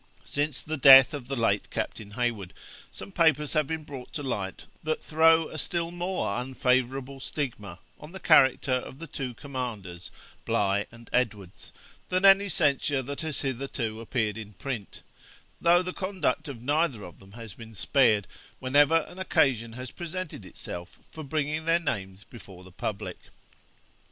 Since 0.25 0.63
the 0.63 0.77
death 0.77 1.13
of 1.13 1.27
the 1.27 1.35
late 1.35 1.69
Captain 1.69 2.09
Heywood, 2.09 2.55
some 2.91 3.11
papers 3.11 3.53
have 3.53 3.67
been 3.67 3.83
brought 3.83 4.11
to 4.13 4.23
light, 4.23 4.65
that 4.81 4.99
throw 5.03 5.47
a 5.49 5.59
still 5.59 5.91
more 5.91 6.39
unfavourable 6.41 7.19
stigma 7.19 7.77
on 7.99 8.11
the 8.11 8.19
character 8.19 8.71
of 8.71 8.97
the 8.97 9.05
two 9.05 9.35
commanders, 9.35 10.09
Bligh 10.43 10.85
and 10.91 11.07
Edwards, 11.13 11.71
than 12.09 12.25
any 12.25 12.49
censure 12.49 13.03
that 13.03 13.21
has 13.21 13.43
hitherto 13.43 14.01
appeared 14.01 14.39
in 14.39 14.53
print, 14.53 15.03
though 15.61 15.83
the 15.83 15.93
conduct 15.93 16.47
of 16.47 16.63
neither 16.63 17.03
of 17.03 17.19
them 17.19 17.33
has 17.33 17.53
been 17.53 17.75
spared, 17.75 18.25
whenever 18.57 19.01
an 19.07 19.19
occasion 19.19 19.73
has 19.73 19.91
presented 19.91 20.47
itself 20.47 20.97
for 21.11 21.23
bringing 21.23 21.65
their 21.65 21.77
names 21.79 22.23
before 22.23 22.63
the 22.63 22.71
public. 22.71 23.19